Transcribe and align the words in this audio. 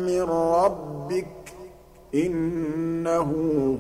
من 0.08 0.22
ربك. 0.30 1.28
إِنَّهُ 2.16 3.32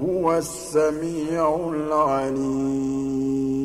هُوَ 0.04 0.38
السَّمِيعُ 0.38 1.70
الْعَلِيمُ. 1.74 3.65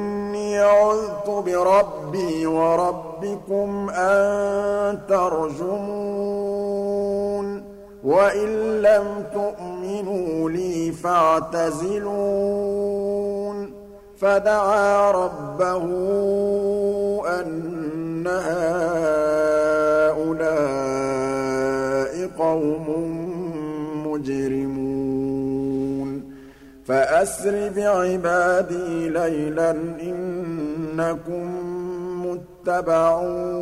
عُذْتُ 0.61 1.29
بِرَبِّي 1.29 2.45
وَرَبِّكُمْ 2.45 3.89
أَن 3.89 4.99
تَرْجُمُونِ 5.09 6.51
وَإِن 8.03 8.81
لَّمْ 8.81 9.23
تُؤْمِنُوا 9.33 10.49
لِي 10.49 10.91
فَاعْتَزِلُونِ 10.91 12.21
فَدَعَا 14.17 15.11
رَبَّهُ 15.11 15.83
أَنَّ 17.27 18.27
هَٰؤُلَاءِ 18.27 19.31
قَوْمٌ 22.39 22.87
مُّجْرِمُونَ 24.07 24.91
فَأَسْرِ 26.85 27.69
بِعِبَادِي 27.75 29.09
لَيْلًا 29.09 29.71
إِنَّكُم 31.01 31.45
مُّتَّبَعُونَ 32.65 33.57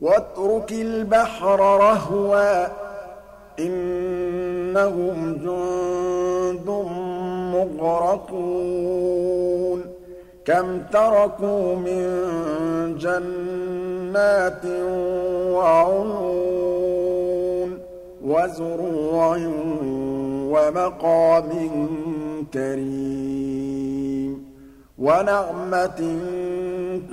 وَاتْرُكِ 0.00 0.72
الْبَحْرَ 0.72 1.60
رَهْوًا 1.60 2.66
ۖ 2.68 2.70
إِنَّهُمْ 3.60 5.34
جُندٌ 5.34 6.68
مُّغْرَقُونَ 7.54 8.78
كَمْ 10.44 10.82
تَرَكُوا 10.92 11.74
مِن 11.76 12.02
جَنَّاتٍ 12.98 14.64
وَعُيُونٍ 15.56 16.58
وَزُرُوعٍ 18.24 19.36
وَمَقَامٍ 20.52 21.50
كَرِيمٍ 22.54 24.47
وَنَعْمَةٍ 24.98 26.18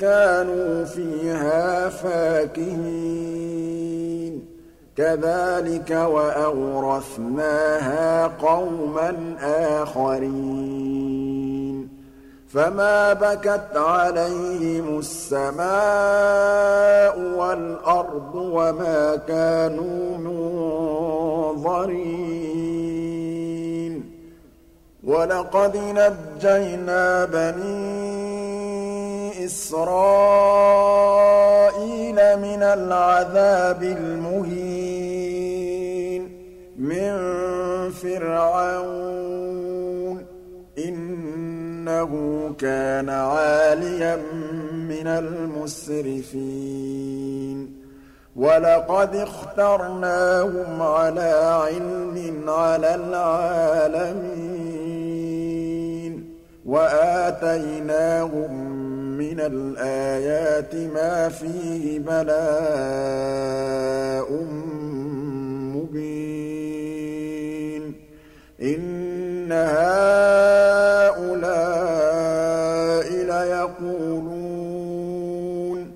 كَانُوا 0.02 0.84
فِيهَا 0.84 1.90
فَاكِهِينَ. 1.90 2.76
كَذَٰلِكَ 4.98 5.92
وَأَوْرَثْنَاهَا 5.92 8.28
قَوْمًا 8.28 9.36
آخَرِينَ. 9.82 11.90
فَمَا 12.48 13.14
بَكَتْ 13.14 13.76
عَلَيْهِمُ 13.76 15.00
السَّمَاءُ 15.00 17.20
وَالْأَرْضُ 17.38 18.36
وَمَا 18.36 19.16
كَانُوا 19.16 20.18
مُنظَرِينَ 21.56 23.65
وَلَقَدْ 25.06 25.78
نَجَّيْنَا 25.78 27.25
بَنِي 27.25 28.25
إِسْرَائِيلَ 29.46 30.16
مِنَ 32.16 32.63
الْعَذَابِ 32.63 33.84
الْمُهِينِ 33.84 34.96
مِن 36.78 37.12
فِرْعَوْنَ 37.92 39.06
ۚ 40.19 40.25
إِنَّهُ 40.80 42.12
كَانَ 42.57 43.10
عَالِيًا 43.10 44.16
مِّنَ 44.74 45.07
الْمُسْرِفِينَ 45.07 46.36
وَلَقَدِ 48.36 49.16
اخْتَرْنَاهُمْ 49.16 50.81
عَلَىٰ 50.81 51.62
عِلْمٍ 51.66 52.50
عَلَى 52.50 52.96
الْعَالَمِينَ 52.96 54.65
وَآتَيْنَاهُم 56.66 58.54
مِّنَ 59.18 59.40
الْآيَاتِ 59.40 60.76
مَا 60.76 61.30
فِيهِ 61.30 62.00
بَلَاءٌ 62.00 62.44
مُّبِينٌ. 65.76 67.96
إِنَّ 68.62 69.52
هَٰؤُلَاءِ 69.52 69.76
لَيَقُولُونَ 73.12 75.92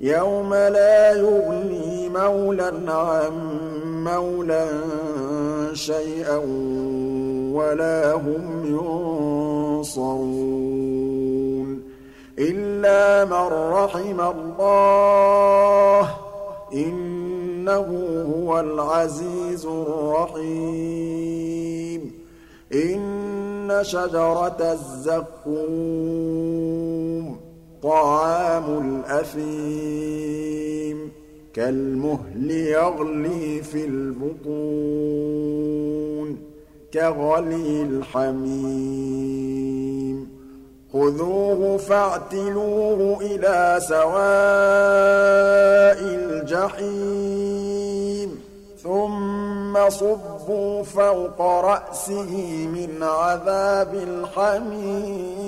يَوْمَ 0.00 0.54
لَا 0.54 1.12
يُغْنِي 1.12 2.08
مَوْلًى 2.08 2.72
عَن 2.88 3.32
مَّوْلًى 4.04 4.68
شَيْئًا 5.74 6.36
وَلَا 7.52 8.12
هُمْ 8.14 8.66
يُنصَرُونَ 9.84 10.28
إِلَّا 12.38 13.24
مَن 13.24 13.48
رَّحِمَ 13.72 14.20
اللَّهُ 14.20 16.02
ۚ 16.02 16.08
إِنَّهُ 16.74 17.88
هُوَ 18.34 18.60
الْعَزِيزُ 18.60 19.66
الرَّحِيمُ 19.66 21.18
إِنَّ 22.72 23.78
شَجَرَتَ 23.82 24.60
الزَّقُّومِ 24.62 26.08
طَعَامُ 27.82 28.64
الْأَثِيمِ 29.08 30.98
كَالْمُهْلِ 31.54 32.50
يَغْلِي 32.50 33.62
فِي 33.62 33.84
الْبُطُونِ 33.84 34.48
كَغَلْيِ 36.94 37.82
الْحَمِيمِ 37.82 39.38
خُذُوهُ 40.92 41.76
فَاعْتِلُوهُ 41.76 43.18
إِلَىٰ 43.20 43.80
سَوَاءِ 43.80 44.18
الْجَحِيمِ 46.48 47.48
ثُمَّ 48.82 49.90
صُبُّوا 49.90 50.82
فَوْقَ 50.82 51.40
رَأْسِهِ 51.40 52.66
مِنْ 52.66 53.02
عَذَابِ 53.02 53.94
الْحَمِيمِ 53.94 55.47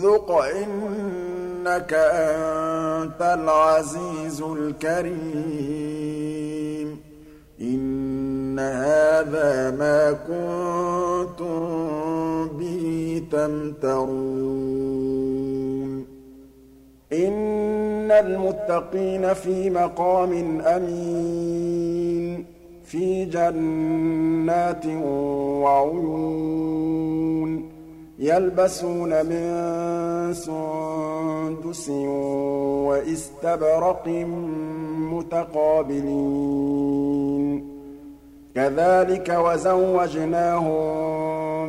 ذُقْ 0.00 0.30
إِنَّكَ 0.30 1.92
أَنتَ 1.92 3.22
الْعَزِيزُ 3.22 4.42
الْكَرِيمُ. 4.42 7.00
إِنَّ 7.60 8.58
هَٰذَا 8.58 9.70
مَا 9.70 10.12
كُنتُم 10.12 11.58
بِهِ 12.48 13.22
تَمْتَرُونَ. 13.32 16.04
إِنَّ 17.12 18.10
الْمُتَّقِينَ 18.10 19.34
فِي 19.34 19.70
مَقَامٍ 19.70 20.60
أَمِينٍ 20.60 22.44
فِي 22.84 23.24
جَنَّاتٍ 23.24 24.86
وَعُيُونٍ. 25.62 27.69
يَلْبَسُونَ 28.22 29.26
مِن 29.26 29.46
سُندُسٍ 30.34 31.88
وَإِسْتَبْرَقٍ 32.88 34.08
مُّتَقَابِلِينَ. 35.12 36.20
كَذَٰلِكَ 38.54 39.28
وَزَوَّجْنَاهُم 39.28 40.80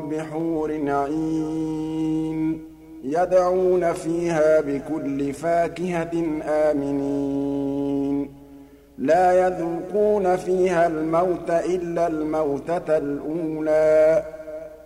بِحُورٍ 0.09 0.71
عِينٍ 0.87 2.59
يَدْعُونَ 3.03 3.93
فِيهَا 3.93 4.61
بِكُلِّ 4.61 5.33
فَاكِهَةٍ 5.33 6.41
آمِنِينَ. 6.43 8.29
لَا 8.97 9.47
يَذُوقُونَ 9.47 10.35
فِيهَا 10.35 10.87
الْمَوْتَ 10.87 11.49
إِلَّا 11.49 12.07
الْمَوْتَةَ 12.07 12.97
الْأُولَىٰ. 12.97 14.40